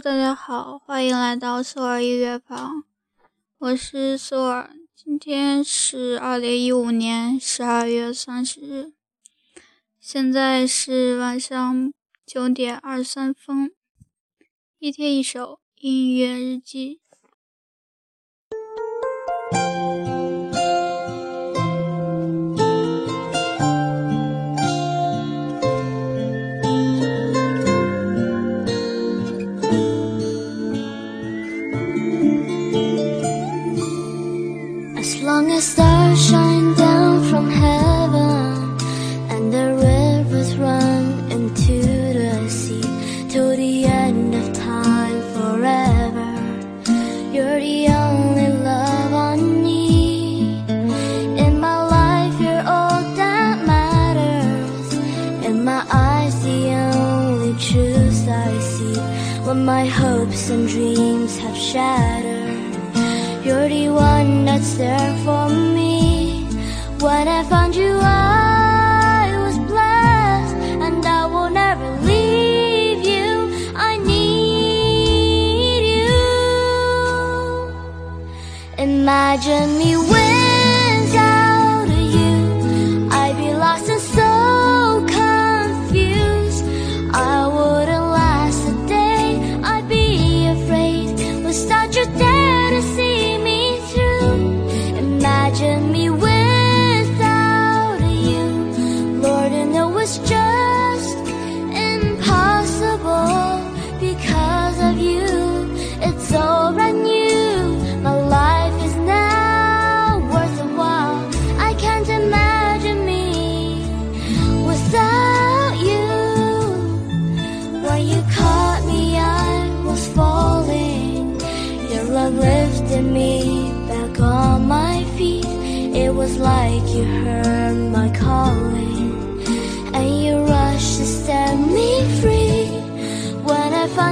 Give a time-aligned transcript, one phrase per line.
[0.00, 2.84] 大家好，欢迎来到苏尔音乐房，
[3.58, 4.74] 我是苏尔。
[4.96, 8.94] 今天是二零一五年十二月三十日，
[10.00, 11.92] 现在是晚上
[12.24, 13.70] 九点二十三分。
[14.78, 17.01] 一天一首音乐日记。
[60.52, 62.76] And dreams have shattered.
[63.44, 66.44] You're the one that's there for me.
[67.00, 73.30] When I found you, I was blessed, and I will never leave you.
[73.74, 76.18] I need you.
[78.76, 80.41] Imagine me with.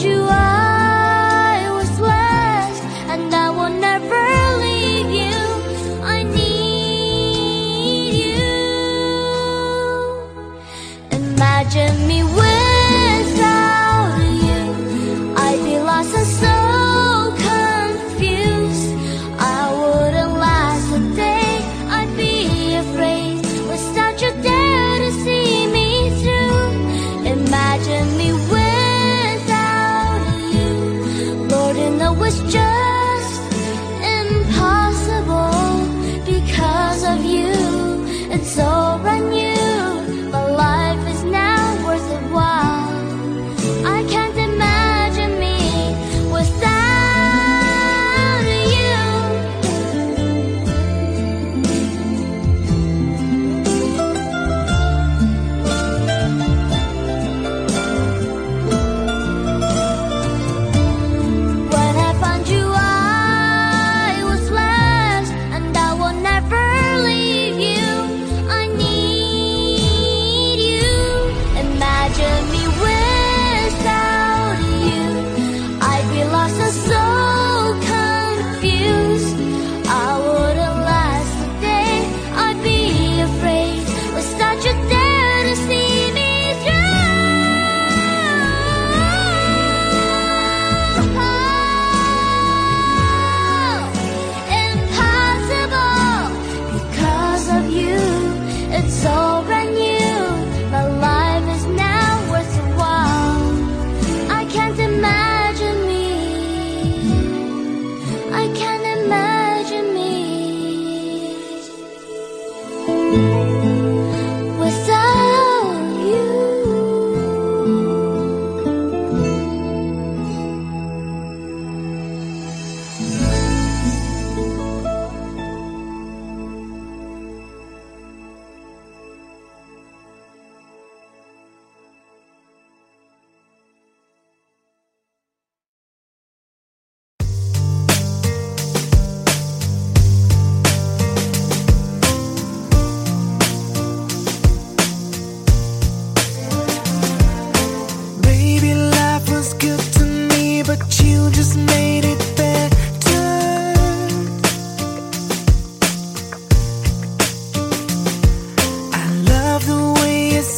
[0.00, 0.22] You.
[0.24, 0.51] I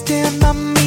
[0.05, 0.84] stand by me.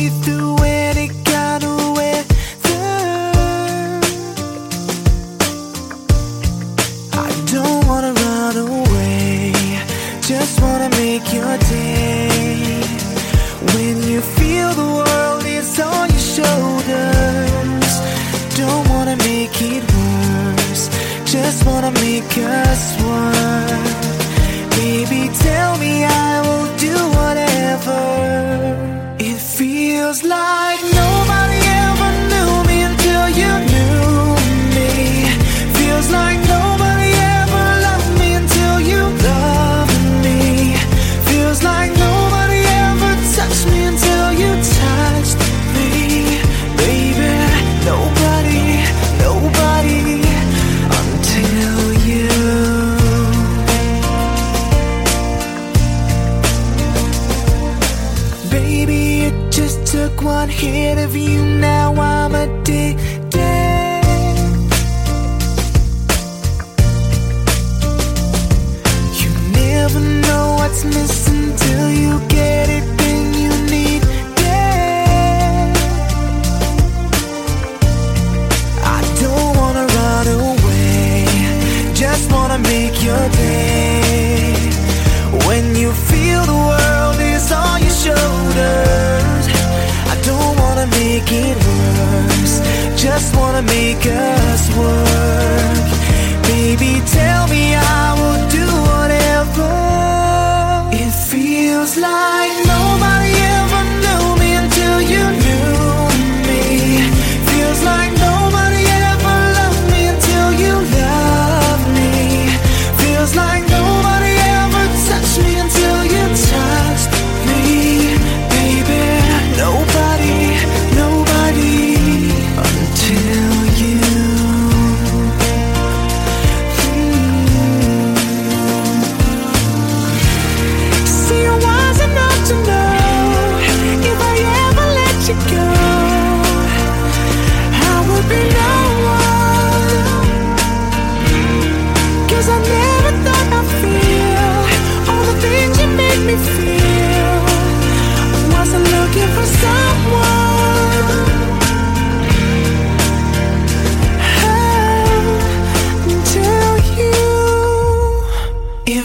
[61.07, 62.97] of you, now I'm addicted.
[69.21, 72.97] You never know what's missing till you get it.
[82.59, 83.66] make your day
[91.29, 92.59] make it worse.
[93.01, 96.43] Just wanna make us work.
[96.43, 98.26] Baby, tell me I will.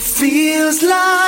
[0.03, 1.22] feels like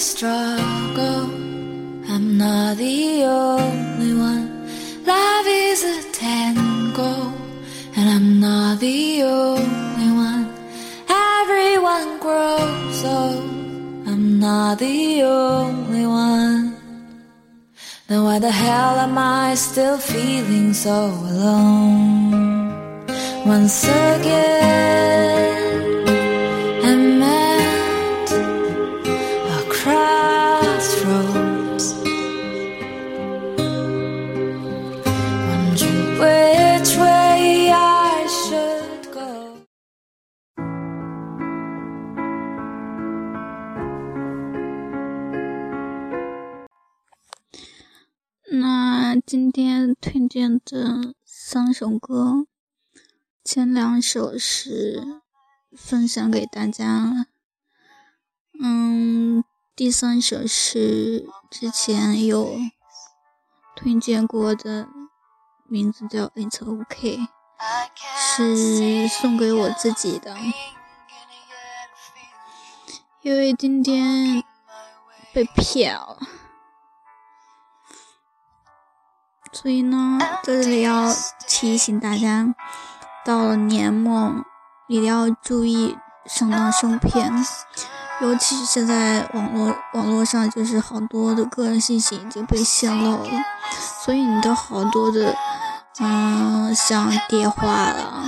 [0.00, 1.24] struggle.
[2.08, 4.46] I'm not the only one.
[5.04, 7.32] Love is a tango,
[7.96, 10.46] and I'm not the only one.
[11.08, 13.44] Everyone grows old.
[14.06, 16.76] I'm not the only one.
[18.06, 23.06] Then why the hell am I still feeling so alone?
[23.44, 25.37] Once again,
[51.78, 52.44] 首歌，
[53.44, 55.22] 前两首是
[55.76, 57.28] 分享给大家，
[58.60, 59.44] 嗯，
[59.76, 62.58] 第三首是之前有
[63.76, 64.88] 推荐过的，
[65.68, 67.16] 名字叫《It's OK》，
[68.16, 70.36] 是送给我自己的，
[73.22, 74.42] 因为今天
[75.32, 76.18] 被骗了。
[79.50, 81.12] 所以呢，在这里要
[81.48, 82.54] 提醒大家，
[83.24, 84.44] 到了年末
[84.86, 87.32] 一定要注意上当受骗，
[88.20, 93.30] 尤其是现在网络网络上就是好多的个人信息已经被泄露了，
[94.04, 95.34] 所以你的好多的，
[95.98, 98.24] 嗯，像电话了，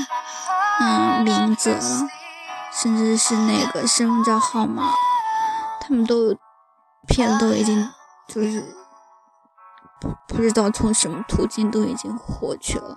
[0.80, 2.08] 嗯，名字了，
[2.72, 4.90] 甚至是那个身份证号码，
[5.80, 6.36] 他们都有
[7.06, 7.88] 骗都已经
[8.26, 8.79] 就是。
[10.00, 12.96] 不不知道从什么途径都已经获取了，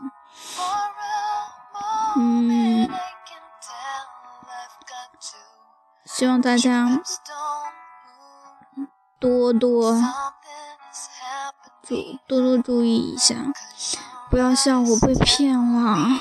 [2.16, 2.90] 嗯，
[6.06, 7.02] 希望大家
[9.20, 10.02] 多多
[11.82, 13.36] 注多多注意一下，
[14.30, 16.20] 不要像我被骗了。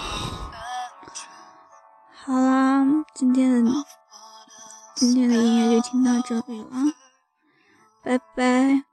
[2.25, 2.85] 好啦，
[3.15, 3.71] 今天的
[4.95, 6.69] 今天的音乐就听到这里了，
[8.03, 8.92] 拜拜。